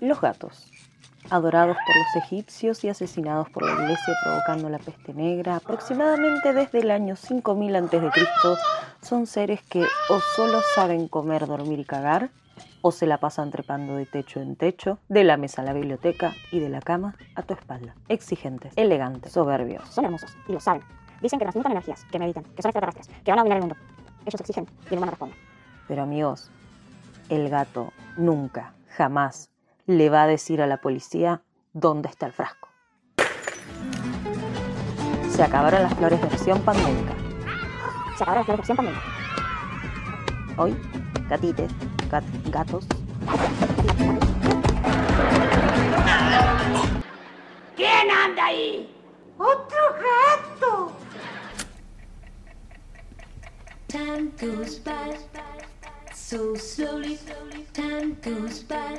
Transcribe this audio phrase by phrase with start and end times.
[0.00, 0.70] Los gatos.
[1.28, 6.78] Adorados por los egipcios y asesinados por la iglesia provocando la peste negra, aproximadamente desde
[6.78, 8.00] el año 5000 a.C.,
[9.02, 12.30] son seres que o solo saben comer, dormir y cagar,
[12.80, 16.32] o se la pasan trepando de techo en techo, de la mesa a la biblioteca
[16.52, 17.96] y de la cama a tu espalda.
[18.08, 19.88] Exigentes, elegantes, soberbios.
[19.88, 20.82] Son hermosos y lo saben.
[21.20, 23.76] Dicen que transmutan energías, que meditan, que son extraterrestres, que van a dominar el mundo.
[24.24, 25.34] Ellos exigen y el humano responde.
[25.88, 26.52] Pero amigos,
[27.28, 29.50] el gato nunca, jamás
[29.88, 31.40] le va a decir a la policía
[31.72, 32.68] dónde está el frasco.
[35.30, 37.14] Se acabaron las flores versión pandémica.
[38.16, 39.02] Se acabaron las flores versión pandémica.
[40.58, 40.76] Hoy,
[41.30, 41.72] gatites,
[42.10, 42.86] gat, gatos.
[47.74, 48.94] ¿Quién anda ahí?
[49.38, 50.92] ¡Otro gato!
[53.86, 55.16] Time goes by
[56.14, 57.18] so slowly.
[57.72, 58.98] Time goes by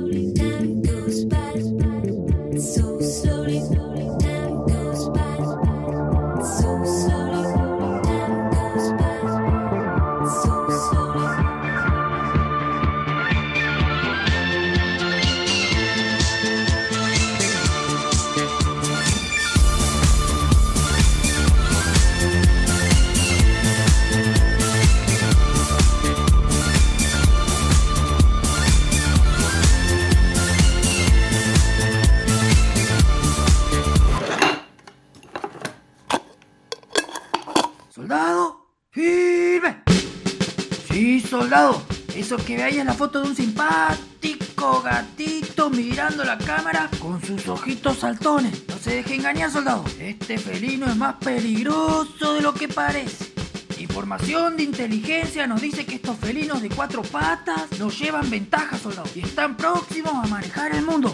[42.31, 47.97] Eso que veáis la foto de un simpático gatito mirando la cámara con sus ojitos
[47.97, 48.63] saltones.
[48.69, 49.83] No se deje engañar, soldado.
[49.99, 53.33] Este felino es más peligroso de lo que parece.
[53.79, 59.09] Información de inteligencia nos dice que estos felinos de cuatro patas nos llevan ventaja, soldado,
[59.13, 61.13] y están próximos a manejar el mundo.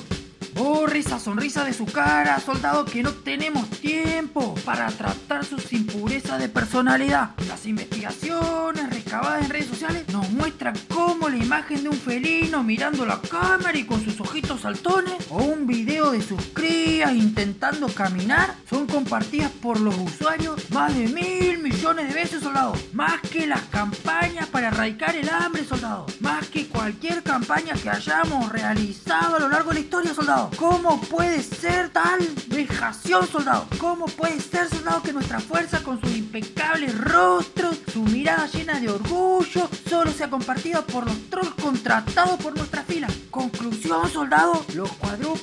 [0.57, 6.39] Borre esa sonrisa de su cara, soldado, que no tenemos tiempo para tratar sus impurezas
[6.39, 7.31] de personalidad.
[7.47, 13.05] Las investigaciones recabadas en redes sociales nos muestran cómo la imagen de un felino mirando
[13.05, 18.55] la cámara y con sus ojitos saltones, o un video de sus crías intentando caminar,
[18.69, 22.73] son compartidas por los usuarios más de mil millones de veces, soldado.
[22.93, 26.05] Más que las campañas para erradicar el hambre, soldado.
[26.19, 30.49] Más que cualquier campaña que hayamos realizado a lo largo de la historia, soldado.
[30.57, 33.67] ¿Cómo puede ser tal vejación, soldado?
[33.77, 38.89] ¿Cómo puede ser, soldado, que nuestra fuerza con sus impecables rostros, su mirada llena de
[38.89, 43.07] orgullo, solo sea compartida por los trolls contratados por nuestra fila?
[43.29, 45.36] Conclusión, soldado, los cuadrúpedos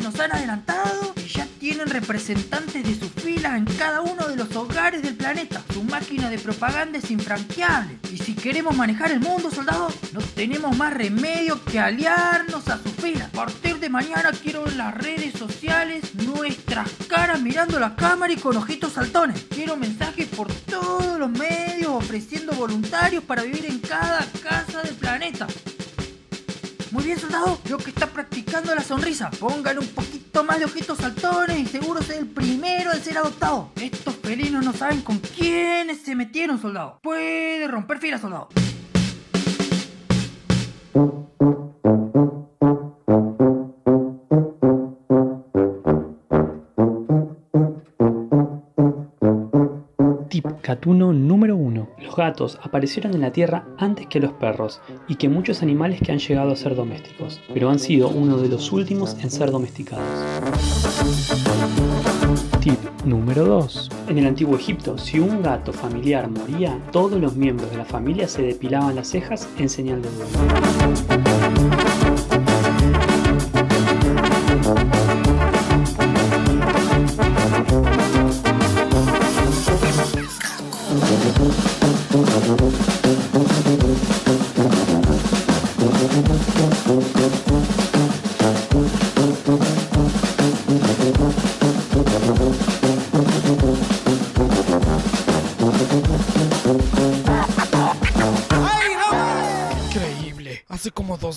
[0.00, 4.54] nos han adelantado y ya tienen representantes de sus filas en cada uno de los
[4.56, 5.62] hogares del planeta.
[5.72, 7.98] Su máquina de propaganda es infranqueable.
[8.12, 12.90] Y si queremos manejar el mundo, soldado, no tenemos más remedio que aliarnos a su
[12.90, 13.26] fila.
[13.26, 18.36] A partir de mañana quiero en las redes sociales nuestras caras mirando la cámara y
[18.36, 19.46] con ojitos saltones.
[19.50, 25.46] Quiero mensajes por todos los medios ofreciendo voluntarios para vivir en cada casa del planeta.
[26.98, 27.60] Muy bien, soldado.
[27.62, 29.30] Creo que está practicando la sonrisa.
[29.38, 33.70] Póngale un poquito más de ojitos saltones y seguro será el primero en ser adoptado.
[33.76, 36.98] Estos felinos no saben con quiénes se metieron, soldado.
[37.00, 38.48] Puede romper filas, soldado.
[50.68, 51.88] Tip gatuno número 1.
[52.02, 56.12] Los gatos aparecieron en la Tierra antes que los perros y que muchos animales que
[56.12, 60.04] han llegado a ser domésticos, pero han sido uno de los últimos en ser domesticados.
[62.60, 63.90] Tip número 2.
[64.08, 68.28] En el antiguo Egipto, si un gato familiar moría, todos los miembros de la familia
[68.28, 71.77] se depilaban las cejas en señal de duelo.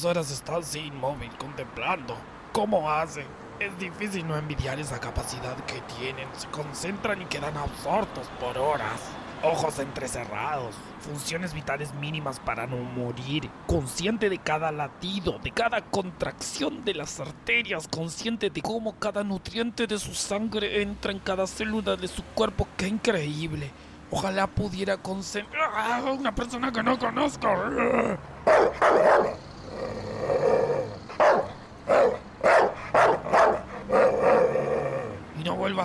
[0.06, 2.16] Horas está así inmóvil, contemplando.
[2.52, 3.26] ¿Cómo hace?
[3.60, 6.28] Es difícil no envidiar esa capacidad que tienen.
[6.36, 9.00] Se concentran y quedan absortos por horas.
[9.44, 16.86] Ojos entrecerrados, funciones vitales mínimas para no morir, consciente de cada latido, de cada contracción
[16.86, 21.96] de las arterias, consciente de cómo cada nutriente de su sangre entra en cada célula
[21.96, 22.68] de su cuerpo.
[22.78, 23.72] ¡Qué increíble!
[24.12, 27.48] Ojalá pudiera concentrar a una persona que no conozco.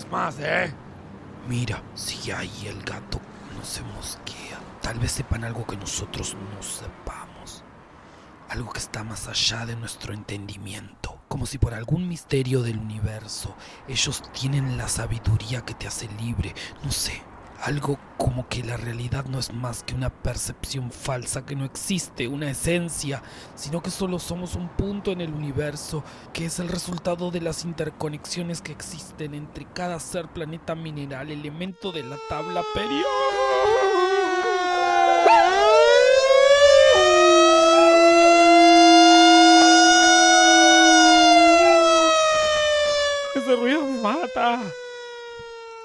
[0.04, 0.72] Más, ¿eh?
[1.48, 3.18] Mira, si ahí el gato
[3.56, 4.60] no se mosquea.
[4.82, 7.64] Tal vez sepan algo que nosotros no sepamos.
[8.50, 11.18] Algo que está más allá de nuestro entendimiento.
[11.28, 13.56] Como si por algún misterio del universo
[13.88, 16.54] ellos tienen la sabiduría que te hace libre.
[16.84, 17.22] No sé.
[17.62, 22.28] Algo como que la realidad no es más que una percepción falsa, que no existe
[22.28, 23.22] una esencia,
[23.54, 27.64] sino que solo somos un punto en el universo, que es el resultado de las
[27.64, 33.08] interconexiones que existen entre cada ser, planeta, mineral, elemento de la tabla periódica.
[43.34, 44.60] Ese ruido me mata.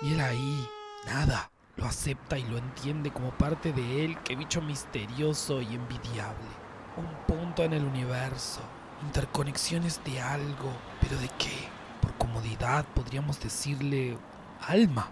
[0.02, 0.68] Y él ahí,
[1.06, 1.51] nada,
[1.82, 6.48] lo acepta y lo entiende como parte de él, qué bicho misterioso y envidiable.
[6.96, 8.62] Un punto en el universo,
[9.02, 11.70] interconexiones de algo, pero ¿de qué?
[12.02, 14.16] Por comodidad podríamos decirle
[14.62, 15.10] alma.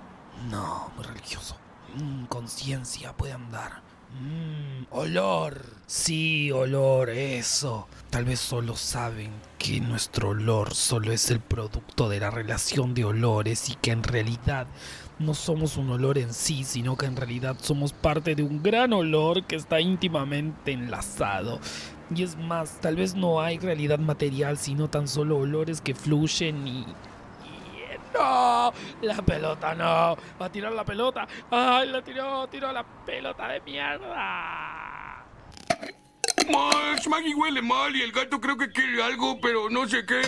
[0.50, 1.58] No, muy religioso.
[2.30, 3.82] Conciencia puede andar.
[4.18, 5.62] Mm, olor.
[5.86, 7.88] Sí, olor, eso.
[8.10, 13.06] Tal vez solo saben que nuestro olor solo es el producto de la relación de
[13.06, 14.68] olores y que en realidad
[15.20, 18.94] no somos un olor en sí, sino que en realidad somos parte de un gran
[18.94, 21.60] olor que está íntimamente enlazado.
[22.16, 26.68] Y es más, tal vez no hay realidad material, sino tan solo olores que fluyen
[26.68, 26.86] y...
[29.02, 30.18] La pelota no.
[30.40, 31.28] Va a tirar la pelota.
[31.50, 32.48] ¡Ay, la tiró!
[32.48, 35.26] ¡Tiró la pelota de mierda!
[36.52, 40.22] Max, Maggie huele mal y el gato creo que quiere algo, pero no sé qué.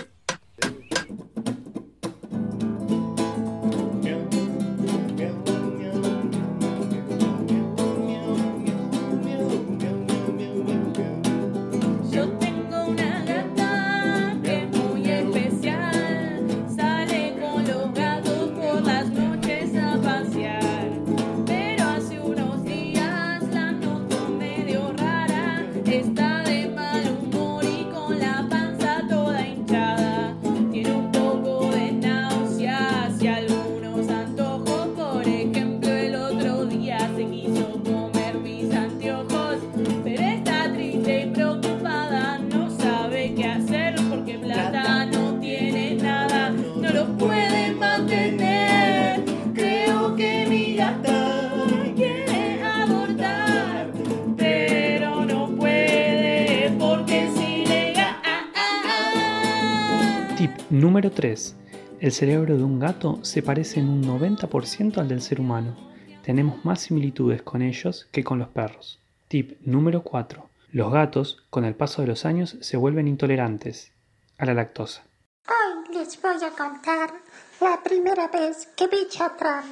[60.91, 61.55] Número 3.
[62.01, 65.77] El cerebro de un gato se parece en un 90% al del ser humano.
[66.21, 68.99] Tenemos más similitudes con ellos que con los perros.
[69.29, 70.49] Tip número 4.
[70.73, 73.93] Los gatos, con el paso de los años, se vuelven intolerantes
[74.38, 75.03] a la lactosa.
[75.47, 77.13] Hoy les voy a contar
[77.61, 79.63] la primera vez que vi Chatrán.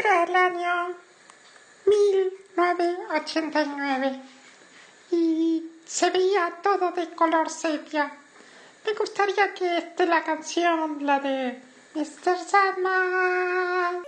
[0.00, 0.94] Era el año
[1.84, 4.20] 1989
[5.10, 8.20] y se veía todo de color sepia.
[8.86, 11.60] Me gustaría que esté la canción, la de
[11.94, 12.38] Mr.
[12.38, 14.04] Sandman.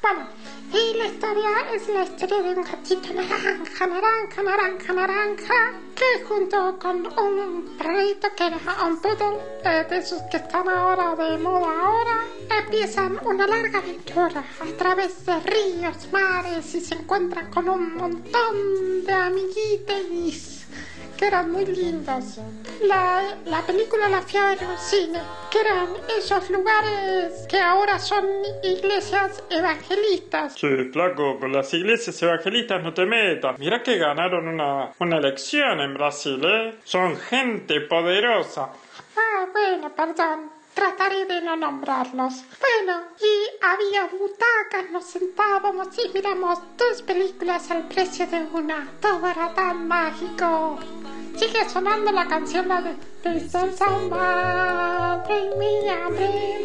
[0.00, 0.28] Bueno,
[0.72, 6.78] y la historia es la historia de un gatito naranja, naranja, naranja, naranja, que junto
[6.78, 11.68] con un perrito que era un poodle, eh, de esos que están ahora de moda
[11.78, 12.24] ahora,
[12.58, 19.04] empiezan una larga aventura a través de ríos, mares y se encuentran con un montón
[19.04, 20.62] de amiguitos
[21.16, 22.40] que eran muy lindos.
[22.82, 25.20] La, la película la fui en un cine,
[25.52, 28.26] que eran esos lugares que ahora son
[28.64, 30.56] iglesias evangelistas.
[30.56, 33.56] Che, flaco, con las iglesias evangelistas no te metas.
[33.58, 36.78] Mirá que ganaron una, una elección en Brasil, ¿eh?
[36.82, 38.70] Son gente poderosa.
[39.16, 40.61] Ah, bueno, perdón.
[40.74, 42.44] Trataré de no nombrarlos.
[42.60, 48.90] Bueno, y había butacas, nos sentábamos y miramos dos películas al precio de una.
[49.00, 50.78] Todo era tan mágico.
[51.36, 53.72] Sigue sonando la canción la de Mr.
[53.72, 56.08] Sandman, bring me a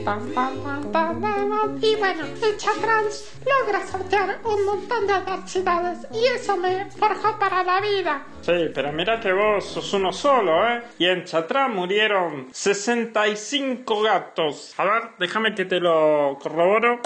[0.03, 1.77] pam.
[1.81, 7.63] Y bueno, el Chatrans logra sortear un montón de adversidades y eso me forjó para
[7.63, 8.25] la vida.
[8.41, 10.81] Sí, pero mira que vos sos uno solo, ¿eh?
[10.97, 14.74] Y en Chatrán murieron 65 gatos.
[14.77, 17.00] A ver, déjame que te lo corroboro.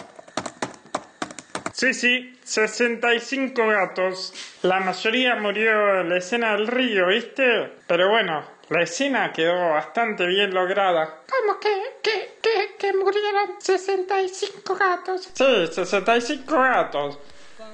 [1.81, 4.31] Sí, sí, 65 gatos.
[4.61, 7.73] La mayoría murió en la escena del río, ¿viste?
[7.87, 11.21] Pero bueno, la escena quedó bastante bien lograda.
[11.27, 15.31] ¿Cómo que, que, que, que murieron 65 gatos?
[15.33, 17.17] Sí, 65 gatos.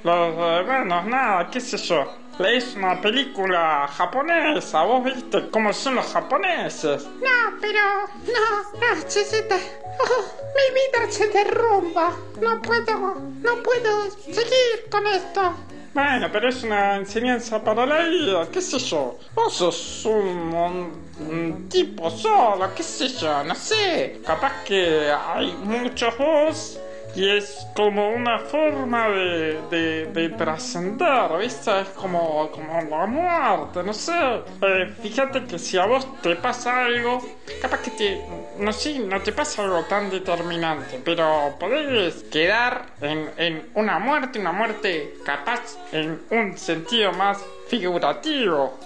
[0.04, 2.06] Los hermanos, nada, qué sé yo.
[2.40, 7.06] Es una película japonesa, vos viste cómo son los japoneses.
[7.06, 7.80] No, pero...
[8.28, 9.56] No, no, Chisita.
[10.00, 10.24] Oh,
[10.56, 12.12] mi vida se derrumba.
[12.40, 15.54] No puedo, no puedo seguir con esto.
[15.96, 19.18] Bueno, pero es una enseñanza para la vida, qué sé yo.
[19.34, 24.22] Vos sos un, un- un tipo solo, qué sé yo, no sé.
[24.24, 26.80] Capaz que hay muchos vos
[27.18, 31.82] y es como una forma de, de, de trascender, ¿viste?
[31.82, 34.14] Es como, como la muerte, no sé.
[34.62, 37.20] Eh, fíjate que si a vos te pasa algo,
[37.60, 38.22] capaz que te...
[38.60, 44.38] No sé, no te pasa algo tan determinante, pero podés quedar en, en una muerte,
[44.38, 48.78] una muerte capaz en un sentido más figurativo.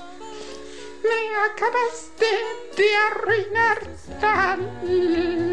[1.04, 3.80] Me acabas de, de arruinar
[4.22, 4.58] la,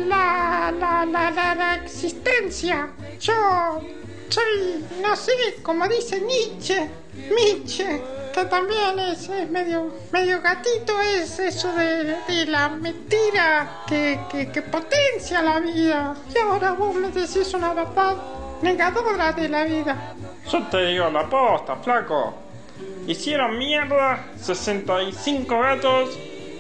[0.07, 2.91] la, la, la, la, la existencia.
[3.21, 3.81] Yo
[4.29, 8.03] soy, no sé, como dice Nietzsche, Nietzsche,
[8.35, 14.53] que también es, es medio, medio gatito, es eso de, de la mentira que, que,
[14.53, 16.15] que potencia la vida.
[16.35, 18.17] Y ahora vos me decís una verdad
[18.61, 20.15] negadora de la vida.
[20.51, 22.35] Yo te digo la posta, flaco.
[23.07, 26.19] Hicieron mierda 65 gatos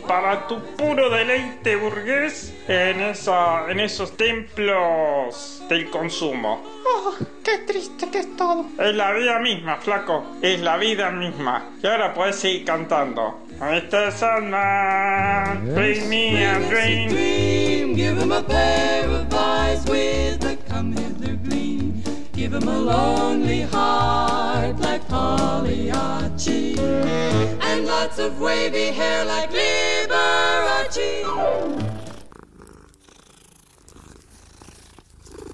[0.08, 6.62] para tu puro deleite burgués en, esa, en esos templos del consumo.
[6.86, 8.64] Oh, qué triste que es todo.
[8.78, 10.24] Es la vida misma, flaco.
[10.40, 11.72] Es la vida misma.
[11.82, 13.40] Y ahora puedes seguir cantando.
[13.60, 14.10] Mr.
[14.12, 17.10] Sandman, bring me a dream.
[17.10, 17.94] dream.
[17.94, 22.02] Give him a pair of eyes with a come hither gleam.
[22.32, 23.97] Give him a lonely heart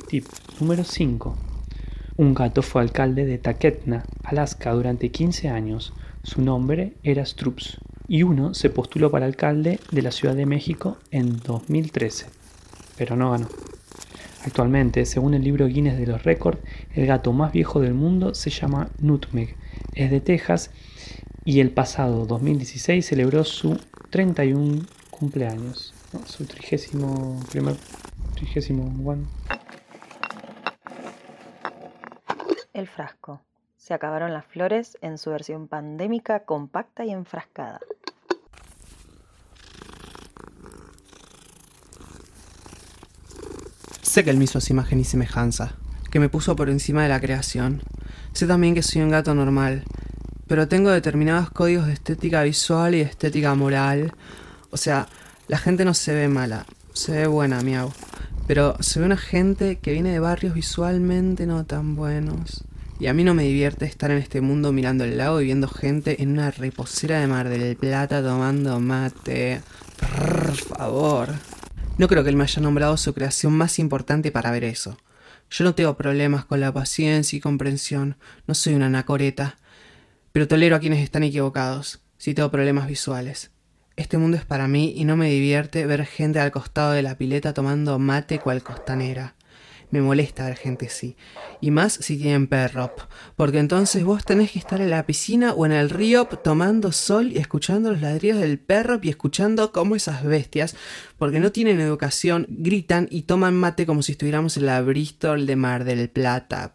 [0.08, 0.26] Tip
[0.60, 1.36] número 5.
[2.16, 5.92] Un gato fue alcalde de Taketna, Alaska, durante 15 años.
[6.22, 7.78] Su nombre era Strups.
[8.06, 12.26] Y uno se postuló para alcalde de la Ciudad de México en 2013,
[12.96, 13.48] pero no ganó.
[14.44, 16.60] Actualmente, según el libro Guinness de los Récords,
[16.94, 19.56] el gato más viejo del mundo se llama Nutmeg,
[19.94, 20.70] es de Texas
[21.44, 23.78] y el pasado 2016 celebró su
[24.10, 26.26] 31 cumpleaños, ¿no?
[26.26, 27.76] su trigésimo primer,
[28.34, 29.24] trigésimo one.
[32.72, 33.40] El frasco.
[33.76, 37.80] Se acabaron las flores en su versión pandémica, compacta y enfrascada.
[44.00, 45.74] Sé que él me hizo a su imagen y semejanza,
[46.10, 47.82] que me puso por encima de la creación.
[48.34, 49.84] Sé también que soy un gato normal,
[50.48, 54.12] pero tengo determinados códigos de estética visual y de estética moral.
[54.70, 55.06] O sea,
[55.46, 57.92] la gente no se ve mala, se ve buena, miau.
[58.48, 62.64] Pero se ve una gente que viene de barrios visualmente no tan buenos.
[62.98, 65.68] Y a mí no me divierte estar en este mundo mirando el lago y viendo
[65.68, 69.60] gente en una reposera de Mar del Plata tomando mate.
[70.00, 71.28] Por favor.
[71.98, 74.96] No creo que él me haya nombrado su creación más importante para ver eso.
[75.50, 79.58] Yo no tengo problemas con la paciencia y comprensión, no soy una anacoreta,
[80.32, 83.50] pero tolero a quienes están equivocados, si tengo problemas visuales.
[83.96, 87.16] Este mundo es para mí y no me divierte ver gente al costado de la
[87.16, 89.36] pileta tomando mate cual costanera.
[89.94, 91.14] Me molesta ver gente así.
[91.60, 92.92] Y más si tienen perro.
[93.36, 97.30] Porque entonces vos tenés que estar en la piscina o en el río tomando sol
[97.30, 100.74] y escuchando los ladridos del perro y escuchando cómo esas bestias,
[101.16, 105.54] porque no tienen educación, gritan y toman mate como si estuviéramos en la Bristol de
[105.54, 106.74] Mar del Plata.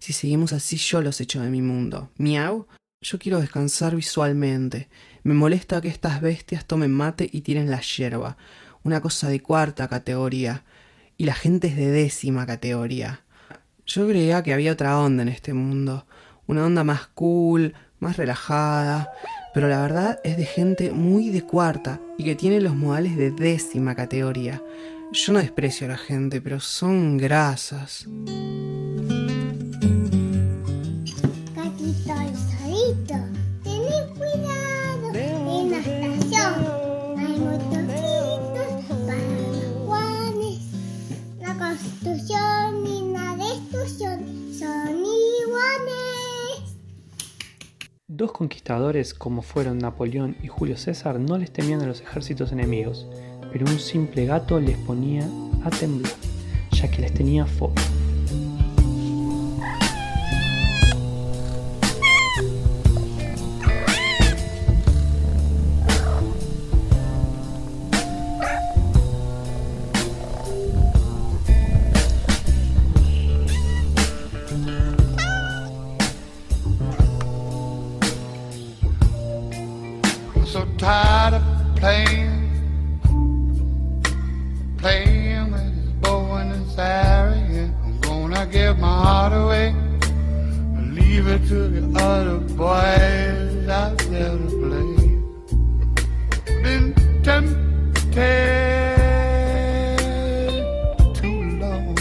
[0.00, 2.10] Si seguimos así yo los echo de mi mundo.
[2.16, 2.66] Miau.
[3.00, 4.88] Yo quiero descansar visualmente.
[5.22, 8.36] Me molesta que estas bestias tomen mate y tiren la hierba.
[8.82, 10.64] Una cosa de cuarta categoría.
[11.16, 13.20] Y la gente es de décima categoría.
[13.86, 16.06] Yo creía que había otra onda en este mundo.
[16.46, 19.12] Una onda más cool, más relajada.
[19.52, 23.30] Pero la verdad es de gente muy de cuarta y que tiene los modales de
[23.30, 24.60] décima categoría.
[25.12, 28.08] Yo no desprecio a la gente, pero son grasas.
[48.34, 53.06] Conquistadores como fueron Napoleón y Julio César no les temían a los ejércitos enemigos,
[53.52, 55.26] pero un simple gato les ponía
[55.64, 56.12] a temblar,
[56.72, 57.73] ya que les tenía fobia.
[91.16, 94.94] It to the other boys out there to play.
[96.60, 96.92] Been
[97.22, 97.54] tempted
[101.14, 101.94] too long.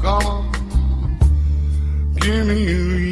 [0.00, 0.46] Come on,
[2.16, 3.07] give me a